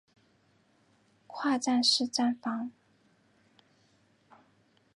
[1.27, 2.71] 跨站式站房。